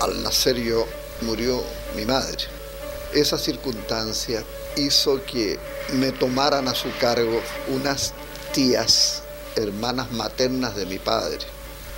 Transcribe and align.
Al 0.00 0.22
nacer 0.22 0.56
yo 0.56 0.86
murió 1.22 1.62
mi 1.94 2.04
madre. 2.04 2.38
Esa 3.14 3.38
circunstancia 3.38 4.42
hizo 4.76 5.24
que 5.24 5.58
me 5.94 6.12
tomaran 6.12 6.68
a 6.68 6.74
su 6.74 6.88
cargo 7.00 7.40
unas 7.68 8.12
tías, 8.52 9.22
hermanas 9.56 10.12
maternas 10.12 10.76
de 10.76 10.86
mi 10.86 10.98
padre. 10.98 11.38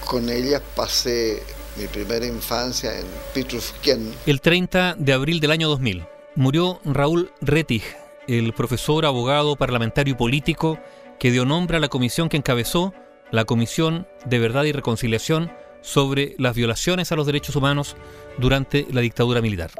Con 0.06 0.29
ellas 0.29 0.62
pasé 0.76 1.42
mi 1.76 1.87
primera 1.87 2.26
infancia 2.26 2.98
en 2.98 3.07
Pitrufken. 3.34 4.15
El 4.27 4.41
30 4.41 4.96
de 4.99 5.12
abril 5.12 5.41
del 5.41 5.51
año 5.51 5.69
2000 5.69 6.07
murió 6.35 6.80
Raúl 6.85 7.33
Rettig, 7.41 7.83
el 8.29 8.53
profesor, 8.53 9.07
abogado, 9.07 9.57
parlamentario 9.57 10.12
y 10.12 10.17
político 10.17 10.79
que 11.19 11.30
dio 11.30 11.45
nombre 11.45 11.77
a 11.77 11.80
la 11.80 11.89
comisión 11.89 12.29
que 12.29 12.37
encabezó, 12.37 12.95
la 13.30 13.45
Comisión 13.45 14.07
de 14.25 14.39
Verdad 14.39 14.65
y 14.65 14.73
Reconciliación 14.73 15.53
sobre 15.80 16.34
las 16.38 16.54
violaciones 16.54 17.12
a 17.12 17.16
los 17.16 17.26
derechos 17.26 17.56
humanos 17.56 17.96
durante 18.38 18.86
la 18.91 19.00
dictadura 19.00 19.41
militar. 19.41 19.70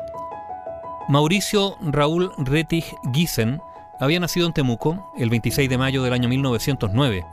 Mauricio 1.09 1.77
Raúl 1.81 2.31
Rettig 2.39 2.85
Giesen 3.13 3.61
había 4.01 4.21
nacido 4.21 4.47
en 4.47 4.53
Temuco 4.53 5.13
el 5.17 5.31
26 5.31 5.69
de 5.69 5.79
mayo 5.79 6.03
del 6.03 6.13
año 6.13 6.29
1909. 6.29 7.25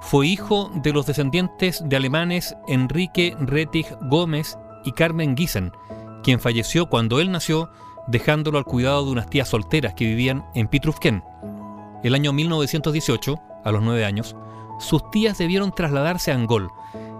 Fue 0.00 0.26
hijo 0.26 0.70
de 0.74 0.92
los 0.92 1.06
descendientes 1.06 1.82
de 1.86 1.96
alemanes 1.96 2.56
Enrique 2.66 3.36
Rettig 3.38 3.86
Gómez 4.02 4.58
y 4.84 4.92
Carmen 4.92 5.36
Giesen, 5.36 5.72
quien 6.22 6.40
falleció 6.40 6.86
cuando 6.86 7.20
él 7.20 7.30
nació 7.30 7.70
dejándolo 8.08 8.58
al 8.58 8.64
cuidado 8.64 9.04
de 9.04 9.12
unas 9.12 9.30
tías 9.30 9.48
solteras 9.48 9.94
que 9.94 10.04
vivían 10.04 10.44
en 10.54 10.68
Pitrufken. 10.68 11.22
El 12.02 12.14
año 12.14 12.32
1918, 12.32 13.40
a 13.64 13.70
los 13.70 13.82
nueve 13.82 14.04
años, 14.04 14.34
sus 14.80 15.08
tías 15.12 15.38
debieron 15.38 15.72
trasladarse 15.72 16.32
a 16.32 16.34
Angol, 16.34 16.70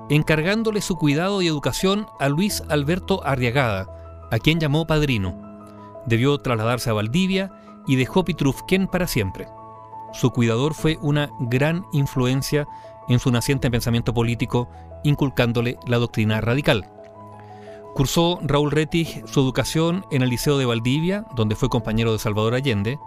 encargándole 0.09 0.81
su 0.81 0.97
cuidado 0.97 1.43
y 1.43 1.47
educación 1.47 2.07
a 2.19 2.29
Luis 2.29 2.63
Alberto 2.69 3.25
Arriagada, 3.25 3.89
a 4.31 4.39
quien 4.39 4.61
llamó 4.61 4.87
padrino. 4.87 5.35
Debió 6.07 6.39
trasladarse 6.39 6.91
a 6.91 6.95
Valdivia 6.95 7.53
y 7.87 7.97
dejó 7.97 8.25
Pitrufken 8.25 8.89
para 8.89 9.07
siempre. 9.07 9.47
Su 10.13 10.31
cuidador 10.31 10.75
fue 10.75 10.99
una 11.01 11.31
gran 11.41 11.85
influencia 11.93 12.67
en 13.09 13.19
su 13.19 13.31
naciente 13.31 13.71
pensamiento 13.71 14.13
político, 14.15 14.69
inculcándole 15.05 15.79
la 15.87 15.99
doctrina 15.99 16.41
radical. 16.41 16.89
Cursó 17.95 18.39
Raúl 18.43 18.71
Rettig 18.71 19.23
su 19.27 19.41
educación 19.41 20.07
en 20.11 20.23
el 20.23 20.31
Liceo 20.31 20.57
de 20.59 20.65
Valdivia, 20.65 21.27
donde 21.35 21.57
fue 21.57 21.69
compañero 21.69 22.13
de 22.13 22.19
Salvador 22.19 22.55
Allende, 22.55 22.99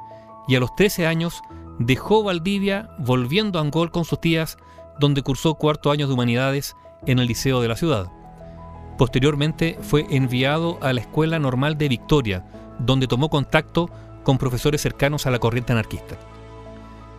y 0.47 0.55
a 0.55 0.59
los 0.59 0.75
13 0.75 1.07
años 1.07 1.41
dejó 1.79 2.23
Valdivia 2.23 2.89
volviendo 2.99 3.57
a 3.57 3.61
Angol 3.63 3.91
con 3.91 4.05
sus 4.05 4.21
tías, 4.21 4.57
donde 4.99 5.23
cursó 5.23 5.55
cuarto 5.55 5.91
año 5.91 6.07
de 6.07 6.13
humanidades 6.13 6.75
en 7.07 7.19
el 7.19 7.27
Liceo 7.27 7.61
de 7.61 7.67
la 7.67 7.75
ciudad. 7.75 8.11
Posteriormente 8.97 9.77
fue 9.81 10.05
enviado 10.09 10.77
a 10.81 10.93
la 10.93 11.01
Escuela 11.01 11.39
Normal 11.39 11.77
de 11.77 11.89
Victoria, 11.89 12.45
donde 12.79 13.07
tomó 13.07 13.29
contacto 13.29 13.89
con 14.23 14.37
profesores 14.37 14.81
cercanos 14.81 15.25
a 15.25 15.31
la 15.31 15.39
corriente 15.39 15.73
anarquista. 15.73 16.17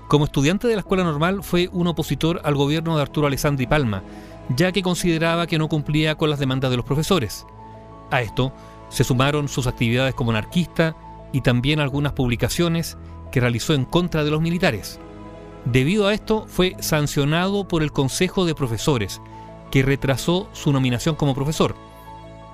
Como 0.08 0.24
estudiante 0.24 0.68
de 0.68 0.74
la 0.74 0.80
Escuela 0.80 1.04
Normal 1.04 1.42
fue 1.42 1.68
un 1.72 1.86
opositor 1.88 2.40
al 2.44 2.54
gobierno 2.54 2.96
de 2.96 3.02
Arturo 3.02 3.26
Alessandri 3.26 3.66
Palma, 3.66 4.02
ya 4.54 4.72
que 4.72 4.82
consideraba 4.82 5.46
que 5.46 5.58
no 5.58 5.68
cumplía 5.68 6.14
con 6.14 6.30
las 6.30 6.38
demandas 6.38 6.70
de 6.70 6.76
los 6.76 6.86
profesores. 6.86 7.46
A 8.10 8.22
esto 8.22 8.52
se 8.88 9.04
sumaron 9.04 9.48
sus 9.48 9.66
actividades 9.66 10.14
como 10.14 10.30
anarquista 10.30 10.96
y 11.32 11.40
también 11.40 11.80
algunas 11.80 12.12
publicaciones 12.12 12.96
que 13.32 13.40
realizó 13.40 13.74
en 13.74 13.84
contra 13.84 14.22
de 14.22 14.30
los 14.30 14.40
militares. 14.40 15.00
Debido 15.64 16.06
a 16.06 16.14
esto 16.14 16.46
fue 16.46 16.76
sancionado 16.78 17.66
por 17.66 17.82
el 17.82 17.90
Consejo 17.90 18.44
de 18.44 18.54
Profesores, 18.54 19.20
que 19.70 19.82
retrasó 19.82 20.48
su 20.52 20.72
nominación 20.72 21.14
como 21.16 21.34
profesor. 21.34 21.74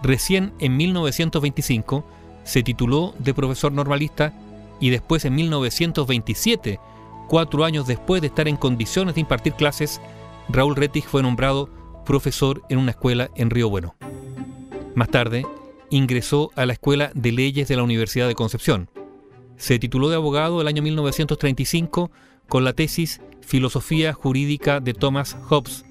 Recién 0.02 0.52
en 0.58 0.76
1925 0.76 2.04
se 2.44 2.62
tituló 2.62 3.14
de 3.18 3.34
profesor 3.34 3.72
normalista 3.72 4.32
y 4.80 4.90
después 4.90 5.24
en 5.24 5.34
1927, 5.36 6.80
cuatro 7.28 7.64
años 7.64 7.86
después 7.86 8.20
de 8.20 8.26
estar 8.28 8.48
en 8.48 8.56
condiciones 8.56 9.14
de 9.14 9.20
impartir 9.20 9.54
clases, 9.54 10.00
Raúl 10.48 10.76
Rettig 10.76 11.04
fue 11.04 11.22
nombrado 11.22 11.68
profesor 12.04 12.62
en 12.68 12.78
una 12.78 12.90
escuela 12.90 13.30
en 13.36 13.50
Río 13.50 13.70
Bueno. 13.70 13.94
Más 14.94 15.08
tarde, 15.08 15.46
ingresó 15.90 16.50
a 16.56 16.66
la 16.66 16.72
Escuela 16.72 17.12
de 17.14 17.32
Leyes 17.32 17.68
de 17.68 17.76
la 17.76 17.82
Universidad 17.82 18.26
de 18.26 18.34
Concepción. 18.34 18.90
Se 19.56 19.78
tituló 19.78 20.08
de 20.08 20.16
abogado 20.16 20.60
el 20.60 20.66
año 20.66 20.82
1935 20.82 22.10
con 22.48 22.64
la 22.64 22.72
tesis 22.72 23.20
Filosofía 23.40 24.12
Jurídica 24.12 24.80
de 24.80 24.94
Thomas 24.94 25.36
Hobbes. 25.48 25.84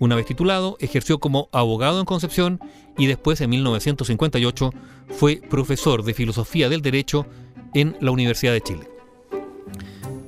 Una 0.00 0.16
vez 0.16 0.26
titulado, 0.26 0.76
ejerció 0.80 1.18
como 1.18 1.48
abogado 1.52 2.00
en 2.00 2.06
Concepción 2.06 2.60
y 2.98 3.06
después, 3.06 3.40
en 3.40 3.50
1958, 3.50 4.70
fue 5.08 5.36
profesor 5.36 6.02
de 6.02 6.14
Filosofía 6.14 6.68
del 6.68 6.82
Derecho 6.82 7.26
en 7.74 7.96
la 8.00 8.10
Universidad 8.10 8.52
de 8.52 8.60
Chile. 8.60 8.88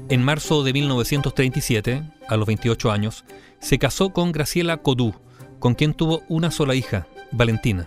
En 0.09 0.22
marzo 0.22 0.62
de 0.62 0.72
1937, 0.72 2.03
a 2.28 2.37
los 2.37 2.47
28 2.47 2.93
años, 2.93 3.25
se 3.60 3.78
casó 3.78 4.10
con 4.10 4.31
Graciela 4.31 4.77
Codú, 4.77 5.15
con 5.59 5.75
quien 5.75 5.94
tuvo 5.94 6.22
una 6.28 6.50
sola 6.50 6.75
hija, 6.75 7.09
Valentina. 7.33 7.87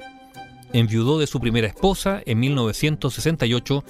Enviudó 0.74 1.20
de 1.20 1.28
su 1.28 1.40
primera 1.40 1.68
esposa 1.68 2.22
en 2.26 2.40
1968 2.40 3.84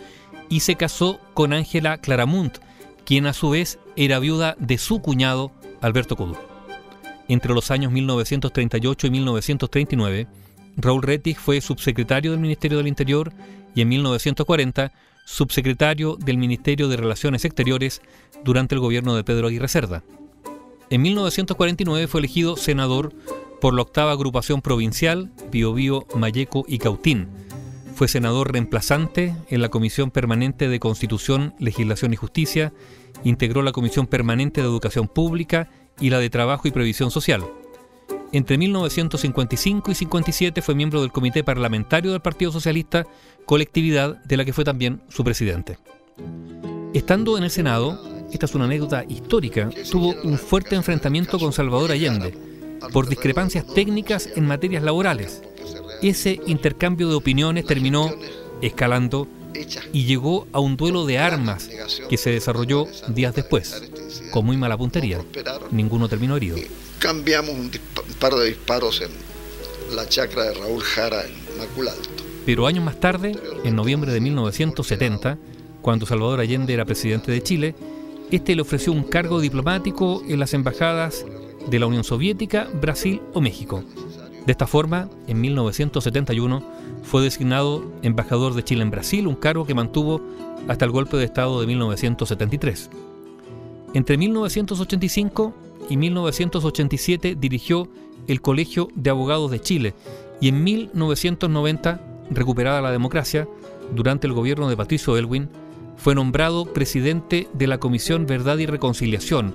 y 0.50 0.60
se 0.60 0.76
casó 0.76 1.20
con 1.34 1.54
Ángela 1.54 1.98
Claramunt, 1.98 2.60
quien 3.04 3.26
a 3.26 3.34
su 3.34 3.50
vez 3.50 3.80
era 3.96 4.20
viuda 4.20 4.56
de 4.60 4.78
su 4.78 5.02
cuñado, 5.02 5.52
Alberto 5.82 6.16
Codú. 6.16 6.49
Entre 7.30 7.54
los 7.54 7.70
años 7.70 7.92
1938 7.92 9.08
y 9.08 9.10
1939, 9.12 10.28
Raúl 10.78 11.04
Rettig 11.04 11.38
fue 11.38 11.62
subsecretario 11.62 12.32
del 12.32 12.40
Ministerio 12.40 12.80
del 12.80 12.88
Interior 12.88 13.32
y 13.76 13.82
en 13.82 13.90
1940 13.90 14.92
subsecretario 15.26 16.16
del 16.16 16.40
Ministerio 16.40 16.88
de 16.88 16.98
Relaciones 16.98 17.46
Exteriores 17.46 18.02
durante 18.44 18.74
el 18.74 18.82
gobierno 18.82 19.16
de 19.16 19.24
Pedro 19.24 19.48
Aguirre 19.48 19.68
Cerda. 19.68 20.04
En 20.90 21.04
1949 21.04 22.08
fue 22.08 22.22
elegido 22.22 22.58
senador 22.58 23.14
por 23.62 23.76
la 23.76 23.84
octava 23.84 24.12
agrupación 24.12 24.64
provincial 24.64 25.30
Biobío, 25.52 26.08
Mayeco 26.16 26.66
y 26.68 26.80
Cautín. 26.80 27.28
Fue 27.94 28.08
senador 28.08 28.52
reemplazante 28.52 29.36
en 29.50 29.62
la 29.62 29.70
Comisión 29.70 30.10
Permanente 30.10 30.68
de 30.68 30.80
Constitución, 30.80 31.54
Legislación 31.60 32.12
y 32.14 32.16
Justicia, 32.16 32.74
integró 33.24 33.62
la 33.62 33.72
Comisión 33.72 34.08
Permanente 34.08 34.62
de 34.62 34.68
Educación 34.68 35.08
Pública 35.08 35.70
y 36.00 36.10
la 36.10 36.20
de 36.20 36.30
Trabajo 36.30 36.68
y 36.68 36.72
Previsión 36.72 37.12
Social. 37.12 37.46
Entre 38.32 38.58
1955 38.58 39.92
y 39.92 39.96
57 39.96 40.62
fue 40.62 40.76
miembro 40.76 41.02
del 41.02 41.12
Comité 41.12 41.44
Parlamentario 41.44 42.12
del 42.12 42.22
Partido 42.22 42.52
Socialista, 42.52 43.06
colectividad 43.46 44.24
de 44.24 44.38
la 44.38 44.46
que 44.46 44.54
fue 44.54 44.64
también 44.64 45.02
su 45.10 45.24
presidente. 45.24 45.80
Estando 46.94 47.38
en 47.38 47.44
el 47.44 47.50
Senado, 47.50 48.00
esta 48.32 48.46
es 48.46 48.56
una 48.56 48.66
anécdota 48.66 49.04
histórica, 49.08 49.70
tuvo 49.92 50.14
un 50.24 50.38
fuerte 50.38 50.76
enfrentamiento 50.76 51.40
con 51.40 51.54
Salvador 51.54 51.92
Allende 51.92 52.38
por 52.94 53.08
discrepancias 53.08 53.66
técnicas 53.66 54.30
en 54.36 54.46
materias 54.46 54.84
laborales. 54.84 55.42
Ese 56.02 56.40
intercambio 56.46 57.10
de 57.10 57.16
opiniones 57.16 57.66
terminó 57.66 58.12
escalando 58.62 59.28
y 59.92 60.06
llegó 60.06 60.48
a 60.54 60.60
un 60.60 60.78
duelo 60.78 61.06
de 61.06 61.18
armas 61.18 61.70
que 62.10 62.18
se 62.18 62.30
desarrolló 62.30 62.86
días 63.10 63.36
después, 63.36 63.90
con 64.32 64.46
muy 64.46 64.58
mala 64.58 64.78
puntería. 64.78 65.20
Ninguno 65.72 66.08
terminó 66.08 66.36
herido. 66.38 66.58
Cambiamos 67.00 67.52
un, 67.52 67.72
par 68.20 68.34
de 68.34 68.48
disparos 68.48 69.02
en 69.02 69.12
la 69.96 70.08
chacra 70.08 70.44
de 70.44 70.54
Raúl 70.54 70.82
Jara 70.82 71.24
en 71.24 71.58
Maculalto. 71.58 72.10
Pero 72.46 72.68
años 72.68 72.84
más 72.84 73.00
tarde, 73.00 73.36
en 73.64 73.76
noviembre 73.76 74.12
de 74.12 74.22
1970, 74.22 75.38
cuando 75.82 76.06
Salvador 76.06 76.40
Allende 76.40 76.74
era 76.74 76.86
presidente 76.86 77.32
de 77.32 77.44
Chile, 77.44 77.76
este 78.32 78.56
le 78.56 78.62
ofreció 78.62 78.92
un 78.92 79.04
cargo 79.04 79.40
diplomático 79.40 80.24
en 80.28 80.40
las 80.40 80.54
embajadas 80.54 81.26
de 81.68 81.80
la 81.80 81.88
Unión 81.88 82.04
Soviética, 82.04 82.68
Brasil 82.74 83.22
o 83.34 83.42
México. 83.42 83.84
De 84.46 84.52
esta 84.52 84.68
forma, 84.68 85.10
en 85.28 85.42
1971 85.42 86.64
fue 87.04 87.22
designado 87.22 87.84
embajador 88.02 88.54
de 88.54 88.64
Chile 88.64 88.82
en 88.82 88.92
Brasil, 88.92 89.28
un 89.28 89.36
cargo 89.36 89.66
que 89.66 89.74
mantuvo 89.74 90.22
hasta 90.68 90.86
el 90.86 90.92
golpe 90.92 91.18
de 91.18 91.26
Estado 91.26 91.60
de 91.60 91.68
1973. 91.68 92.90
Entre 93.94 94.18
1985 94.18 95.54
y 95.90 95.98
1987 95.98 97.36
dirigió 97.40 97.88
el 98.28 98.42
Colegio 98.42 98.90
de 98.94 99.10
Abogados 99.10 99.50
de 99.50 99.60
Chile 99.60 99.96
y 100.40 100.50
en 100.50 100.64
1990, 100.64 102.02
recuperada 102.30 102.82
la 102.82 102.92
democracia, 102.92 103.48
durante 103.96 104.28
el 104.28 104.34
gobierno 104.34 104.70
de 104.70 104.78
Patricio 104.78 105.18
Elwin, 105.18 105.50
fue 105.98 106.14
nombrado 106.14 106.66
presidente 106.66 107.48
de 107.54 107.68
la 107.68 107.80
Comisión 107.80 108.28
Verdad 108.28 108.60
y 108.60 108.68
Reconciliación, 108.68 109.54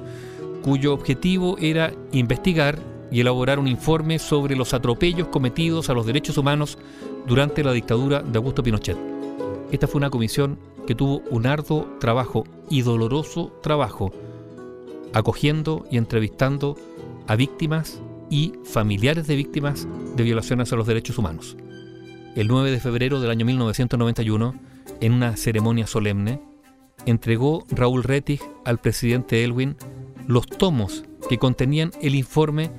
cuyo 0.62 0.92
objetivo 0.92 1.56
era 1.58 1.92
investigar 2.12 2.80
y 3.12 3.20
elaborar 3.20 3.60
un 3.60 3.68
informe 3.68 4.18
sobre 4.18 4.56
los 4.56 4.74
atropellos 4.74 5.28
cometidos 5.28 5.88
a 5.88 5.94
los 5.94 6.06
derechos 6.06 6.36
humanos 6.36 6.76
durante 7.26 7.62
la 7.62 7.72
dictadura 7.72 8.22
de 8.22 8.36
Augusto 8.36 8.62
Pinochet. 8.62 8.98
Esta 9.70 9.86
fue 9.86 9.98
una 9.98 10.10
comisión 10.10 10.58
que 10.86 10.94
tuvo 10.94 11.22
un 11.30 11.46
arduo 11.46 11.86
trabajo 12.00 12.44
y 12.70 12.82
doloroso 12.82 13.52
trabajo, 13.62 14.12
acogiendo 15.12 15.86
y 15.90 15.96
entrevistando 15.96 16.76
a 17.26 17.36
víctimas 17.36 18.00
y 18.30 18.52
familiares 18.64 19.26
de 19.26 19.36
víctimas 19.36 19.86
de 20.16 20.22
violaciones 20.22 20.72
a 20.72 20.76
los 20.76 20.86
derechos 20.86 21.18
humanos. 21.18 21.56
el 22.36 22.48
9 22.48 22.72
de 22.72 22.80
febrero 22.80 23.20
del 23.20 23.30
año 23.30 23.46
1991, 23.46 24.54
en 25.00 25.12
una 25.12 25.36
ceremonia 25.36 25.86
solemne, 25.86 26.40
entregó 27.06 27.64
Raúl 27.70 28.02
Rettig 28.02 28.40
al 28.64 28.78
presidente 28.78 29.44
Elwin 29.44 29.76
los 30.26 30.46
tomos 30.46 31.04
que 31.28 31.38
contenían 31.38 31.92
el 32.02 32.14
informe 32.14 32.70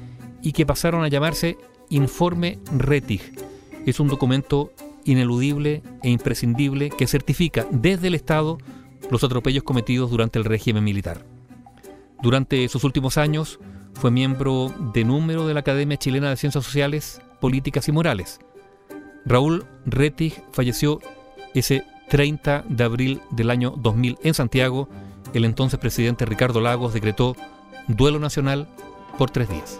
y 0.41 0.51
que 0.51 0.65
pasaron 0.65 1.03
a 1.03 1.07
llamarse 1.07 1.57
Informe 1.89 2.59
Rettig. 2.77 3.21
Es 3.85 3.99
un 3.99 4.07
documento 4.07 4.71
ineludible 5.05 5.81
e 6.03 6.09
imprescindible 6.09 6.89
que 6.89 7.07
certifica 7.07 7.65
desde 7.71 8.07
el 8.07 8.15
Estado 8.15 8.57
los 9.09 9.23
atropellos 9.23 9.63
cometidos 9.63 10.09
durante 10.09 10.39
el 10.39 10.45
régimen 10.45 10.83
militar. 10.83 11.25
Durante 12.21 12.67
sus 12.67 12.83
últimos 12.83 13.17
años 13.17 13.59
fue 13.93 14.11
miembro 14.11 14.73
de 14.93 15.03
número 15.05 15.47
de 15.47 15.53
la 15.53 15.61
Academia 15.61 15.97
Chilena 15.97 16.29
de 16.29 16.37
Ciencias 16.37 16.65
Sociales, 16.65 17.21
Políticas 17.39 17.87
y 17.87 17.91
Morales. 17.91 18.39
Raúl 19.25 19.65
Rettig 19.85 20.43
falleció 20.51 20.99
ese 21.53 21.85
30 22.09 22.65
de 22.67 22.83
abril 22.83 23.21
del 23.31 23.49
año 23.49 23.71
2000 23.77 24.17
en 24.23 24.33
Santiago. 24.33 24.89
El 25.33 25.45
entonces 25.45 25.79
presidente 25.79 26.25
Ricardo 26.25 26.61
Lagos 26.61 26.93
decretó 26.93 27.35
duelo 27.87 28.19
nacional 28.19 28.67
por 29.17 29.29
tres 29.31 29.49
días. 29.49 29.79